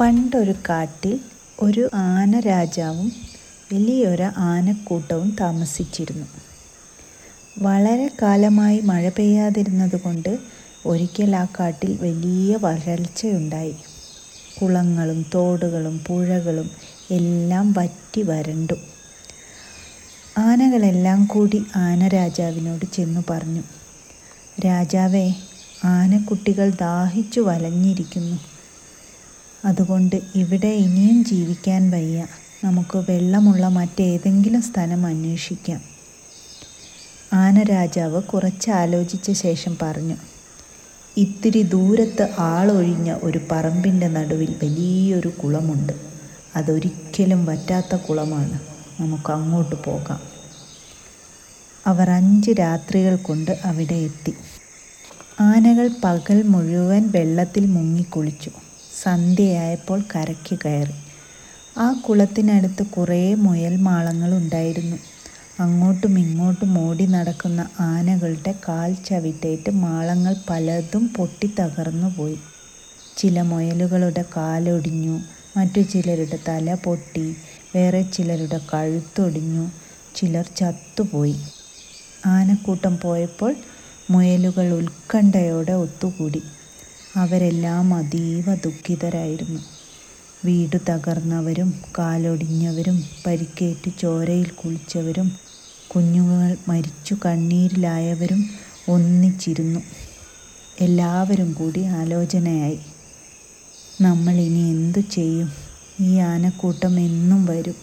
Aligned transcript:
പണ്ടൊരു 0.00 0.54
കാട്ടിൽ 0.68 1.20
ഒരു 1.62 1.90
ആന 1.94 2.40
രാജാവും 2.40 3.12
വലിയൊരു 3.72 4.22
ആനക്കൂട്ടവും 4.22 5.36
താമസിച്ചിരുന്നു. 5.40 6.26
വളരെ 7.58 8.10
കാലമായി 8.22 8.80
മഴ 8.80 9.08
പെയ്യാതിരുന്നതുകൊണ്ട് 9.08 10.38
ഒരിക്കൽ 10.86 11.36
ആ 11.36 11.44
കാട്ടിൽ 11.44 11.98
വലിയ 12.02 12.58
വരൾച്ചയുണ്ടായി. 12.62 13.74
കുളങ്ങളും 14.62 15.26
തോടുകളും 15.34 15.98
പുഴകളും 16.06 16.70
എല്ലാം 17.10 17.72
വറ്റി 17.72 18.22
വരണ്ടു. 18.22 18.74
ആനകളെല്ലാം 20.38 21.24
കൂടി 21.24 21.64
ആന 21.76 22.08
രാജാവിനോട് 22.08 22.84
ചെന്നു 22.92 23.24
പറഞ്ഞു. 23.30 23.62
രാജാവേ 24.66 25.34
ആനക്കുട്ടികൾ 25.84 26.70
ദാഹിച്ചു 26.70 27.40
വലഞ്ഞിരിക്കുന്നു. 27.40 28.57
അതുകൊണ്ട് 29.64 30.20
ഇവിടെ 30.34 30.68
ഇനിയും 30.68 31.24
ജീവിക്കാൻ 31.24 31.90
വയ്യ. 31.90 32.26
നമുക്ക് 32.64 32.98
വെള്ളമുള്ള 32.98 33.68
മറ്റേതെങ്കിലും 33.68 34.62
സ്ഥലം 34.62 35.06
അന്വേഷിക്കാം. 35.06 35.80
ആന 37.32 37.62
രാജാവ് 37.62 38.22
കുറച്ച് 38.22 38.70
ആലോചിച്ച 38.70 39.30
ശേഷം 39.30 39.76
പറഞ്ഞു 39.82 40.14
ഇത്തിരി 41.16 41.62
ദൂരത്ത് 41.62 42.28
ആളൊഴിഞ്ഞ 42.38 43.14
ഒരു 43.22 43.40
പറമ്പിന്റെ 43.50 44.08
നടുവിൽ 44.08 44.54
വലിയൊരു 44.62 45.28
കുളമുണ്ട്. 45.28 45.92
അതൊരിക്കലും 46.56 47.44
വറ്റാത്ത 47.44 47.96
കുളമാണ്. 47.96 48.60
നമുക്ക് 49.00 49.32
അങ്ങോട്ട് 49.32 49.74
പോകാം. 49.84 50.20
അവർ 51.86 52.10
അഞ്ച് 52.10 52.50
രാത്രികൾ 52.50 53.16
കൊണ്ട് 53.16 53.58
അവിടെ 53.64 53.94
എത്തി. 53.94 54.34
ആനകൾ 55.40 55.90
പകൽ 56.04 56.42
മുഴുവൻ 56.42 57.10
വെള്ളത്തിൽ 57.10 57.66
മുങ്ങിക്കുളിച്ചു 57.66 58.50
സന്ധ്യയായപ്പോൾ 59.02 60.00
കരയ്ക്ക് 60.12 60.56
കയറി. 60.64 60.96
ആ 61.76 61.92
കുളത്തിനടുത്ത് 62.04 62.82
കുറേ 62.86 63.22
മുയൽ 63.44 63.74
മാളങ്ങളുണ്ടായിരുന്നു 63.78 64.98
അങ്ങോട്ടും 65.58 66.14
ഇങ്ങോട്ടും 66.18 66.78
ഓടി 66.78 67.06
നടക്കുന്ന 67.06 67.60
ആനകളുടെ 67.88 68.54
കാൽ 68.68 68.90
ചവിട്ടേറ്റ് 69.08 69.70
മാളങ്ങൾ 69.84 70.34
പലതും 70.50 71.04
പൊട്ടിത്തകർന്നു 71.16 72.08
പോയി. 72.16 72.38
ചില 73.16 73.42
മുയലുകളുടെ 73.42 74.24
കാലൊടിഞ്ഞു 74.36 75.16
മറ്റു 75.56 75.80
ചിലരുടെ 75.92 76.38
തല 76.48 76.74
പൊട്ടി 76.84 77.26
വേറെ 77.74 78.02
ചിലരുടെ 78.16 78.60
കഴുത്തൊടിഞ്ഞു 78.72 79.64
ചിലർ 80.14 80.46
ചത്തുപോയി. 80.56 81.36
ആനക്കൂട്ടം 82.26 82.94
പോയപ്പോൾ 83.02 83.52
മുയലുകൾ 84.10 84.66
ഉത്കണ്ഠയോടെ 84.72 85.72
ഒത്തുകൂടി. 85.84 86.40
അവരെല്ലാം 87.16 87.94
അതീവ 87.94 88.54
ദുഃഖിതരായിരുന്നു. 88.54 89.60
വീട് 90.44 90.76
തകർന്നവരും 90.90 91.74
കാലൊടിഞ്ഞവരും 91.98 93.04
പരിക്കേറ്റ് 93.26 93.90
ചോരയിൽ 93.98 94.48
കുളിച്ചവരും 94.48 95.32
കുഞ്ഞുങ്ങൾ 95.88 96.56
മരിച്ചു 96.68 97.16
കണ്ണീരിലായവരും 97.26 98.50
ഒന്നിച്ചിരുന്നു. 98.88 99.80
എല്ലാവരും 100.80 101.52
കൂടി 101.52 101.84
ആലോചനയായി. 101.84 102.78
നമ്മൾ 104.00 104.34
ഇനി 104.34 104.70
എന്തു 104.70 104.98
ചെയ്യും? 104.98 105.52
ഈ 106.00 106.16
ആനക്കൂട്ടം 106.16 107.00
എന്നും 107.00 107.46
വരും. 107.46 107.74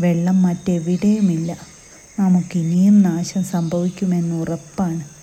വെള്ളം 0.00 0.42
മറ്റെവിടെയുമില്ല. 0.42 1.56
നമുക്കിനിയും 2.18 3.02
നാശം 3.02 3.44
സംഭവിക്കുമെന്ന് 3.44 4.34
ഉറപ്പാണ്. 4.34 5.13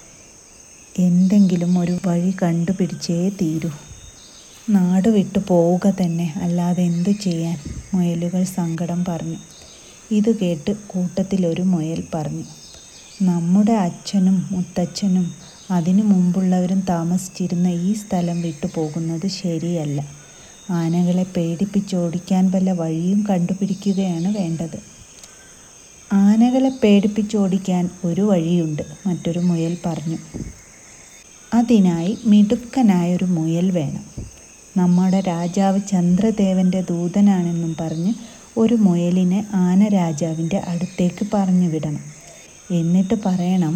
എന്തെങ്കിലും 1.00 1.80
ഒരു 1.80 1.98
വഴി 2.06 2.34
കണ്ടുപിടിച്ചേ 2.44 3.30
തീരൂ. 3.30 3.70
നാട് 4.70 5.10
വിട്ടു 5.10 5.40
പോവുക 5.48 5.90
തന്നെ 5.90 6.34
അല്ലാതെ 6.36 6.84
എന്തു 6.84 7.10
ചെയ്യാൻ? 7.10 7.58
മുയലുകൾ 7.94 8.44
സങ്കടം 8.44 9.06
പറഞ്ഞു. 9.06 9.36
ഇത് 10.12 10.38
കേട്ട് 10.38 10.76
കൂട്ടത്തിലൊരു 10.88 11.62
മുയൽ 11.62 12.04
പറഞ്ഞു 12.14 12.44
നമ്മുടെ 13.22 13.72
അച്ഛനും 13.72 14.48
മുത്തച്ഛനും 14.52 15.32
അതിനു 15.72 16.04
മുമ്പുള്ളവരും 16.04 16.84
താമസിച്ചിരുന്ന 16.90 17.68
ഈ 17.68 17.94
സ്ഥലം 17.94 18.42
വിട്ടു 18.42 18.68
പോകുന്നത് 18.76 19.28
ശരിയല്ല. 19.28 20.08
ആനകളെ 20.70 21.24
പേടിപ്പിച്ചോടിക്കാൻ 21.24 22.52
വല്ല 22.52 22.72
വഴിയും 22.72 23.26
കണ്ടുപിടിക്കുകയാണ് 23.30 24.38
വേണ്ടത്. 24.38 24.80
ആനകളെ 26.14 26.70
പേടിപ്പിച്ചോടിക്കാൻ 26.84 27.90
ഒരു 28.04 28.22
വഴിയുണ്ട് 28.22 28.84
മറ്റൊരു 29.08 29.40
മുയൽ 29.40 29.78
പറഞ്ഞു. 29.86 30.18
അതിനായി 31.54 32.18
മിടുക്കനായൊരു 32.26 33.26
മുയൽ 33.26 33.72
വേണം. 33.72 34.04
നമ്മുടെ 34.78 35.20
രാജാവ് 35.20 35.80
ചന്ദ്രദേവന്റെ 35.90 36.82
ദൂതനാണെന്നും 36.82 37.76
പറഞ്ഞ് 37.82 38.14
ഒരു 38.58 38.74
മുയലിനെ 38.74 39.46
ആന 39.54 39.88
രാജാവിന്റെ 39.88 40.58
അടുത്തേക്ക് 40.68 41.28
പറഞ്ഞു 41.34 41.68
വിടണം. 41.68 42.04
എന്നിട്ട് 42.72 43.16
പറയണം 43.26 43.76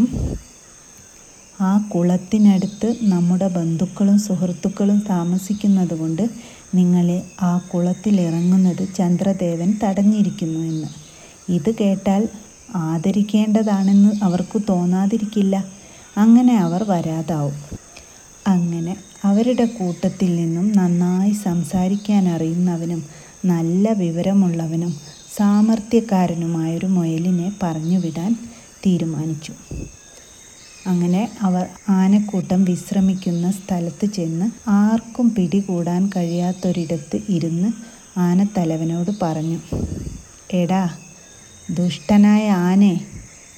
ആ 1.62 1.90
കുളത്തിനടുത്ത് 1.96 2.96
നമ്മുടെ 3.02 3.48
ബന്ധുക്കളും 3.48 4.20
സുഹൃത്തുക്കളും 4.20 5.04
താമസിക്കുന്നത് 5.10 5.94
കൊണ്ട് 6.00 6.30
നിങ്ങളെ 6.76 7.24
ആ 7.42 7.58
കുളത്തിലിറങ്ങുന്നത് 7.58 8.96
ചന്ദ്രദേവൻ 8.96 9.74
തടഞ്ഞിരിക്കുന്നു 9.84 10.60
എന്ന്. 10.60 10.88
ഇത് 11.50 11.76
കേട്ടാൽ 11.76 12.28
ആദരിക്കേണ്ടതാണെന്ന് 12.76 14.12
അവർക്ക് 14.24 14.62
തോന്നാതിരിക്കില്ല. 14.70 15.56
അങ്ങനെ 16.18 16.58
അവർ 16.58 16.84
വരാതാവും. 16.84 17.56
അങ്ങനെ 18.48 18.98
അവരുടെ 19.24 19.66
കൂട്ടത്തിൽ 19.66 20.36
നിന്നും 20.36 20.78
നന്നായി 20.78 21.32
സംസാരിക്കാൻ 21.32 22.30
അറിയുന്നവനും 22.30 23.06
നല്ല 23.46 23.90
വിവരമുള്ളവനും 23.94 24.96
സാമർഥ്യക്കാരനുമായൊരു 25.38 26.86
മുയലിനെ 26.86 27.52
പറഞ്ഞുവിടാൻ 27.64 28.36
തീരുമാനിച്ചു. 28.86 29.54
അങ്ങനെ 30.88 31.32
അവർ 31.42 31.68
ആനക്കൂട്ടം 31.90 32.64
വിശ്രമിക്കുന്ന 32.64 33.52
സ്ഥലത്ത് 33.52 34.06
ചെന്ന് 34.06 34.70
ആർക്കും 34.70 35.36
പിടികൂടാൻ 35.36 36.10
കഴിയാത്തൊരിടത്ത് 36.16 37.22
ഇരുന്ന് 37.30 37.70
ആനത്തലവനോട് 38.20 39.12
പറഞ്ഞു 39.22 39.60
എടാ 40.54 40.90
ദുഷ്ടനായ 41.72 42.50
ആനേ 42.50 42.94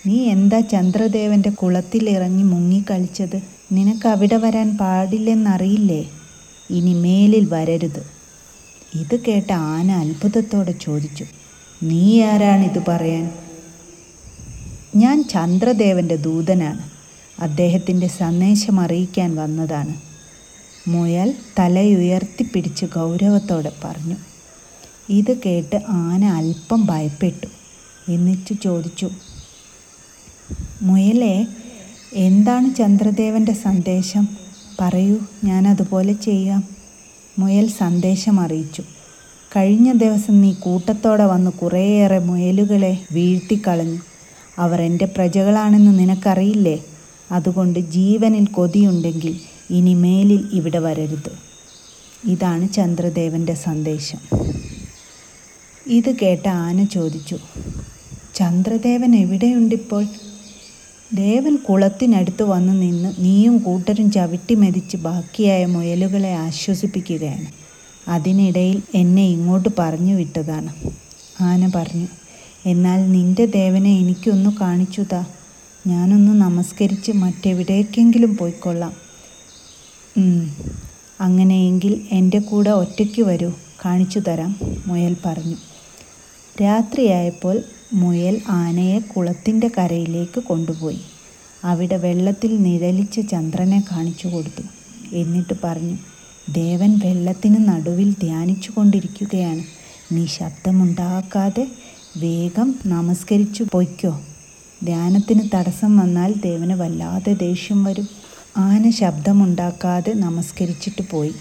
നീ 0.08 0.26
എന്താ 0.26 0.60
ചന്ദ്രദേവന്റെ 0.60 1.50
കുളത്തിലിറങ്ങി 1.50 2.44
മുങ്ങിക്കളിച്ചത് 2.44 3.42
നിനക്ക് 3.72 4.08
അവിടെ 4.08 4.36
വരാൻ 4.36 4.78
പാടില്ലെന്നറിയില്ലേ? 4.78 6.10
ഇനി 6.70 6.94
മേലിൽ 6.94 7.46
വരരുത്. 7.46 8.04
ഇത് 8.96 9.20
കേട്ട 9.20 9.54
ആന 9.54 9.92
അത്ഭുതത്തോടെ 9.92 10.72
ചോദിച്ചു. 10.72 11.26
നീ 11.84 12.22
ആരാണിത് 12.22 12.86
പറയാൻ? 12.88 13.32
ഞാൻ 14.96 15.28
ചന്ദ്രദേവന്റെ 15.28 16.16
ദൂതനാണ്. 16.16 16.90
അദ്ദേഹത്തിന്റെ 17.40 18.08
സന്ദേശം 18.08 18.80
അറിയിക്കാൻ 18.80 19.36
വന്നതാണ്. 19.36 19.96
മുയൽ 20.88 21.34
തലയുയർത്തിപ്പിടിച്ച് 21.60 22.86
ഗൗരവത്തോടെ 22.86 23.72
പറഞ്ഞു. 23.84 24.16
ഇത് 25.10 25.38
കേട്ട് 25.46 25.76
ആന 25.90 26.26
അല്പം 26.26 26.86
ഭയപ്പെട്ടു. 26.86 27.48
എന്നിട്ട് 28.12 28.56
ചോദിച്ചു 28.62 29.10
മുയലേ 30.82 31.46
എന്താണ് 32.14 32.76
ചന്ദ്രദേവന്റെ 32.76 33.54
സന്ദേശം? 33.54 34.28
പറയൂ 34.82 35.18
ഞാനതുപോലെ 35.44 36.14
ചെയ്യാം. 36.14 36.64
മുയൽ 37.40 37.68
സന്ദേശം 37.68 38.40
അറിയിച്ചു. 38.40 38.84
കഴിഞ്ഞ 39.56 39.92
ദിവസം 39.92 40.42
നീ 40.42 40.54
കൂട്ടത്തോടെ 40.54 41.26
വന്ന് 41.26 41.52
കുറേയേറെ 41.52 42.20
മുയലുകളെ 42.20 43.06
വീഴ്ത്തിക്കളഞ്ഞു. 43.12 44.00
അവർ 44.58 44.82
എന്റെ 44.82 45.06
പ്രജകളാണെന്ന് 45.06 46.00
നിനക്കറിയില്ലേ? 46.00 46.84
അതുകൊണ്ട് 47.32 47.80
ജീവനിൽ 47.80 48.46
കൊതിയുണ്ടെങ്കിൽ 48.46 49.40
ഇനി 49.70 49.94
മേലിൽ 49.94 50.48
ഇവിടെ 50.54 50.80
വരരുത്. 50.80 51.32
ഇതാണ് 52.26 52.74
ചന്ദ്രദേവന്റെ 52.74 53.54
സന്ദേശം. 53.54 54.18
ഇത് 55.88 56.16
കേട്ട 56.22 56.48
ആന 56.48 56.84
ചോദിച്ചു 56.84 57.38
ചന്ദ്രദേവൻ 58.36 59.16
എവിടെയുണ്ടിപ്പോൾ? 59.16 60.06
ദേവൻ 61.14 61.56
കുളത്തിനടുത്ത് 61.56 62.44
വന്നു 62.44 62.74
നിന്ന് 62.74 63.16
നീയും 63.20 63.58
കൂട്ടരും 63.58 64.12
ചവിട്ടി 64.12 64.56
മെതിച്ച് 64.56 64.98
ബാക്കിയായ 64.98 65.66
മുയലുകളെ 65.66 66.34
ആശ്വസിപ്പിക്കുകയാണ്. 66.34 67.48
അതിനിടയിൽ 68.08 68.82
എന്നെ 68.96 69.26
ഇങ്ങോട്ട് 69.28 69.70
പറഞ്ഞു 69.80 70.14
വിട്ടതാണ്. 70.14 70.74
ആന 71.42 71.72
പറഞ്ഞു 71.76 72.08
എന്നാൽ 72.66 73.12
നിന്റെ 73.12 73.46
ദേവനെ 73.46 74.00
എനിക്കൊന്ന് 74.00 74.50
കാണിച്ചു 74.62 75.02
താ. 75.14 75.26
ഞാനൊന്ന് 75.88 76.42
നമസ്കരിച്ച് 76.42 77.12
മറ്റെവിടേക്കെങ്കിലും 77.12 78.38
പോയിക്കൊള്ളാം. 78.38 78.94
അങ്ങനെയെങ്കിൽ 81.22 82.02
എന്റെ 82.12 82.40
കൂടെ 82.40 82.70
ഒറ്റയ്ക്ക് 82.70 83.22
വരൂ. 83.22 83.52
കാണിച്ചു 83.86 84.20
തരാം 84.20 84.56
മുയൽ 84.88 85.16
പറഞ്ഞു. 85.26 85.58
രാത്രിയായപ്പോൾ 86.62 87.58
മുയൽ 87.94 88.42
ആനയെ 88.48 89.00
കുളത്തിന്റെ 89.00 89.72
കരയിലേക്ക് 89.78 90.44
കൊണ്ടുപോയി. 90.44 91.02
അവിടെ 91.64 91.98
വെള്ളത്തിൽ 91.98 92.58
നിഴലിച്ച 92.58 93.20
ചന്ദ്രനെ 93.20 93.84
കാണിച്ചു 93.92 94.28
കൊടുത്തു. 94.28 94.62
എന്നിട്ട് 95.16 95.54
പറഞ്ഞു 95.64 95.98
ദേവൻ 96.50 97.00
വെള്ളത്തിന് 97.06 97.68
നടുവിൽ 97.68 98.12
ധ്യാനിച്ചു 98.12 98.72
കൊണ്ടിരിക്കുകയാണ്. 98.78 99.64
നീ 100.12 100.26
ശബ്ദമുണ്ടാക്കാതെ 100.26 101.68
വേഗം 102.18 102.80
നമസ്കരിച്ചു 102.86 103.66
പൊയ്ക്കോ. 103.72 104.22
ധ്യാനത്തിന് 104.84 105.42
തടസ്സം 105.56 105.98
വന്നാൽ 105.98 106.34
ദേവന് 106.34 106.74
വല്ലാതെ 106.74 107.34
ദേഷ്യം 107.34 107.84
വരും. 107.84 108.08
ആന 108.58 108.90
ശബ്ദമുണ്ടാക്കാതെ 108.90 110.14
നമസ്കരിച്ചിട്ട് 110.14 111.02
പോയി. 111.12 111.34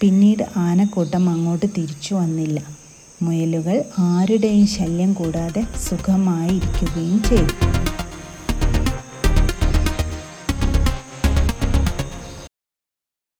പിന്നീട് 0.00 0.42
ആനക്കൂട്ടം 0.56 1.30
അങ്ങോട്ട് 1.30 1.66
തിരിച്ചു 1.66 2.14
വന്നില്ല. 2.14 2.75
മുയലുകൾ 3.22 3.76
ആരുടെയും 3.98 4.66
ശല്യം 4.66 5.14
കൂടാതെ 5.14 5.64
സുഖമായി 5.86 6.54
ഇരിക്കുകയും 6.56 7.22
ചെയ്തു. 7.22 7.75